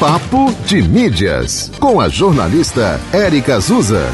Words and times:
Papo 0.00 0.50
de 0.64 0.80
Mídias, 0.80 1.70
com 1.78 2.00
a 2.00 2.08
jornalista 2.08 2.98
Érica 3.12 3.56
Azusa. 3.56 4.08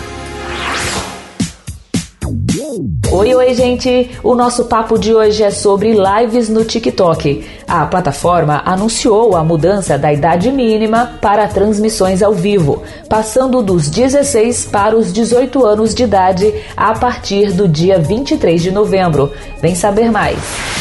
Oi, 3.13 3.35
oi, 3.37 3.55
gente! 3.55 4.11
O 4.25 4.35
nosso 4.35 4.65
papo 4.65 4.99
de 4.99 5.15
hoje 5.15 5.45
é 5.45 5.51
sobre 5.53 5.95
lives 5.95 6.49
no 6.49 6.65
TikTok. 6.65 7.47
A 7.69 7.87
plataforma 7.87 8.63
anunciou 8.67 9.37
a 9.37 9.45
mudança 9.45 9.97
da 9.97 10.13
idade 10.13 10.51
mínima 10.51 11.13
para 11.23 11.47
transmissões 11.47 12.21
ao 12.21 12.35
vivo, 12.35 12.83
passando 13.09 13.63
dos 13.63 13.89
16 13.89 14.65
para 14.65 14.97
os 14.97 15.13
18 15.13 15.65
anos 15.65 15.95
de 15.95 16.03
idade 16.03 16.53
a 16.77 16.95
partir 16.95 17.53
do 17.53 17.69
dia 17.69 18.01
23 18.01 18.61
de 18.61 18.73
novembro. 18.73 19.33
Vem 19.63 19.77
saber 19.77 20.11
mais! 20.11 20.76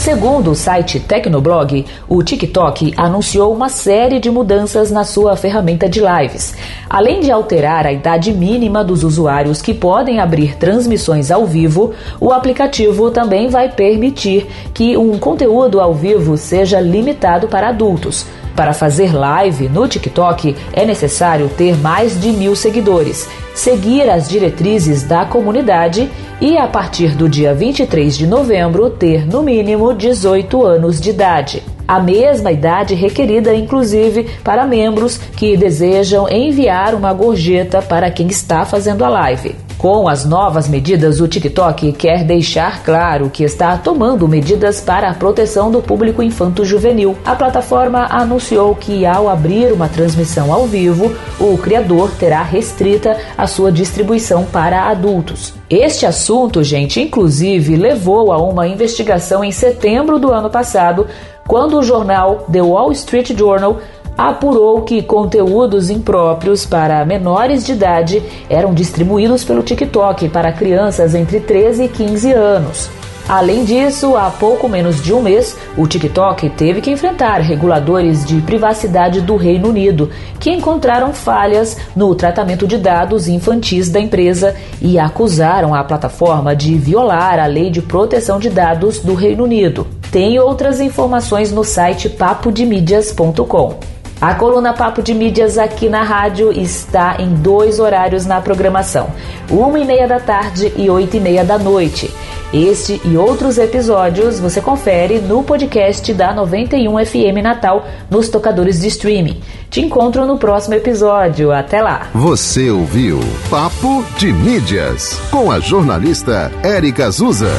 Segundo 0.00 0.52
o 0.52 0.54
site 0.54 0.98
Tecnoblog, 0.98 1.84
o 2.08 2.22
TikTok 2.22 2.94
anunciou 2.96 3.52
uma 3.52 3.68
série 3.68 4.18
de 4.18 4.30
mudanças 4.30 4.90
na 4.90 5.04
sua 5.04 5.36
ferramenta 5.36 5.90
de 5.90 6.00
lives. 6.00 6.54
Além 6.88 7.20
de 7.20 7.30
alterar 7.30 7.86
a 7.86 7.92
idade 7.92 8.32
mínima 8.32 8.82
dos 8.82 9.04
usuários 9.04 9.60
que 9.60 9.74
podem 9.74 10.18
abrir 10.18 10.56
transmissões 10.56 11.30
ao 11.30 11.44
vivo, 11.44 11.92
o 12.18 12.32
aplicativo 12.32 13.10
também 13.10 13.48
vai 13.48 13.68
permitir 13.68 14.46
que 14.72 14.96
um 14.96 15.18
conteúdo 15.18 15.78
ao 15.78 15.92
vivo 15.92 16.34
seja 16.38 16.80
limitado 16.80 17.46
para 17.46 17.68
adultos. 17.68 18.24
Para 18.54 18.72
fazer 18.74 19.14
live 19.14 19.68
no 19.68 19.86
TikTok 19.88 20.56
é 20.72 20.84
necessário 20.84 21.48
ter 21.48 21.76
mais 21.76 22.20
de 22.20 22.30
mil 22.30 22.54
seguidores, 22.54 23.28
seguir 23.54 24.08
as 24.10 24.28
diretrizes 24.28 25.02
da 25.02 25.24
comunidade 25.24 26.10
e, 26.40 26.56
a 26.56 26.66
partir 26.66 27.14
do 27.14 27.28
dia 27.28 27.54
23 27.54 28.16
de 28.16 28.26
novembro, 28.26 28.90
ter 28.90 29.26
no 29.26 29.42
mínimo 29.42 29.94
18 29.94 30.64
anos 30.64 31.00
de 31.00 31.10
idade. 31.10 31.62
A 31.90 31.98
mesma 31.98 32.52
idade 32.52 32.94
requerida, 32.94 33.52
inclusive, 33.52 34.22
para 34.44 34.64
membros 34.64 35.18
que 35.18 35.56
desejam 35.56 36.28
enviar 36.30 36.94
uma 36.94 37.12
gorjeta 37.12 37.82
para 37.82 38.08
quem 38.12 38.28
está 38.28 38.64
fazendo 38.64 39.04
a 39.04 39.08
live. 39.08 39.56
Com 39.76 40.06
as 40.06 40.24
novas 40.24 40.68
medidas, 40.68 41.20
o 41.20 41.26
TikTok 41.26 41.90
quer 41.94 42.22
deixar 42.22 42.84
claro 42.84 43.28
que 43.28 43.42
está 43.42 43.76
tomando 43.76 44.28
medidas 44.28 44.80
para 44.80 45.10
a 45.10 45.14
proteção 45.14 45.68
do 45.68 45.82
público 45.82 46.22
infanto-juvenil. 46.22 47.16
A 47.24 47.34
plataforma 47.34 48.06
anunciou 48.08 48.72
que, 48.76 49.04
ao 49.04 49.28
abrir 49.28 49.72
uma 49.72 49.88
transmissão 49.88 50.52
ao 50.52 50.66
vivo, 50.66 51.12
o 51.40 51.58
criador 51.58 52.12
terá 52.20 52.44
restrita 52.44 53.16
a 53.36 53.48
sua 53.48 53.72
distribuição 53.72 54.44
para 54.44 54.90
adultos. 54.90 55.54
Este 55.68 56.04
assunto, 56.04 56.62
gente, 56.62 57.00
inclusive 57.00 57.74
levou 57.74 58.32
a 58.32 58.38
uma 58.38 58.68
investigação 58.68 59.42
em 59.42 59.50
setembro 59.50 60.18
do 60.18 60.30
ano 60.30 60.50
passado, 60.50 61.06
quando 61.50 61.78
o 61.78 61.82
jornal 61.82 62.46
The 62.52 62.62
Wall 62.62 62.92
Street 62.92 63.36
Journal 63.36 63.80
apurou 64.16 64.82
que 64.82 65.02
conteúdos 65.02 65.90
impróprios 65.90 66.64
para 66.64 67.04
menores 67.04 67.66
de 67.66 67.72
idade 67.72 68.22
eram 68.48 68.72
distribuídos 68.72 69.42
pelo 69.42 69.60
TikTok 69.60 70.28
para 70.28 70.52
crianças 70.52 71.12
entre 71.12 71.40
13 71.40 71.86
e 71.86 71.88
15 71.88 72.32
anos. 72.32 72.88
Além 73.28 73.64
disso, 73.64 74.16
há 74.16 74.30
pouco 74.30 74.68
menos 74.68 75.02
de 75.02 75.12
um 75.12 75.20
mês, 75.20 75.56
o 75.76 75.88
TikTok 75.88 76.50
teve 76.50 76.80
que 76.80 76.92
enfrentar 76.92 77.40
reguladores 77.40 78.24
de 78.24 78.40
privacidade 78.42 79.20
do 79.20 79.34
Reino 79.34 79.70
Unido, 79.70 80.08
que 80.38 80.52
encontraram 80.52 81.12
falhas 81.12 81.76
no 81.96 82.14
tratamento 82.14 82.64
de 82.64 82.78
dados 82.78 83.26
infantis 83.26 83.88
da 83.88 83.98
empresa 83.98 84.54
e 84.80 85.00
acusaram 85.00 85.74
a 85.74 85.82
plataforma 85.82 86.54
de 86.54 86.76
violar 86.76 87.40
a 87.40 87.46
lei 87.46 87.70
de 87.70 87.82
proteção 87.82 88.38
de 88.38 88.48
dados 88.48 89.00
do 89.00 89.14
Reino 89.14 89.42
Unido. 89.42 89.99
Tem 90.10 90.38
outras 90.40 90.80
informações 90.80 91.52
no 91.52 91.62
site 91.62 92.08
papodemídias.com. 92.08 93.78
A 94.20 94.34
coluna 94.34 94.74
Papo 94.74 95.00
de 95.00 95.14
Mídias 95.14 95.56
aqui 95.56 95.88
na 95.88 96.02
rádio 96.02 96.52
está 96.52 97.16
em 97.18 97.32
dois 97.32 97.78
horários 97.78 98.26
na 98.26 98.40
programação: 98.40 99.08
uma 99.48 99.78
e 99.78 99.84
meia 99.84 100.06
da 100.06 100.20
tarde 100.20 100.72
e 100.76 100.90
oito 100.90 101.16
e 101.16 101.20
meia 101.20 101.42
da 101.42 101.58
noite. 101.58 102.12
Este 102.52 103.00
e 103.04 103.16
outros 103.16 103.56
episódios 103.56 104.40
você 104.40 104.60
confere 104.60 105.20
no 105.20 105.42
podcast 105.42 106.12
da 106.12 106.34
91 106.34 107.06
FM 107.06 107.42
Natal 107.42 107.86
nos 108.10 108.28
tocadores 108.28 108.80
de 108.80 108.88
streaming. 108.88 109.40
Te 109.70 109.80
encontro 109.80 110.26
no 110.26 110.36
próximo 110.36 110.74
episódio. 110.74 111.52
Até 111.52 111.80
lá. 111.80 112.08
Você 112.12 112.68
ouviu 112.68 113.20
Papo 113.48 114.04
de 114.18 114.32
Mídias 114.32 115.18
com 115.30 115.50
a 115.50 115.60
jornalista 115.60 116.50
Érica 116.62 117.06
Azusa. 117.06 117.52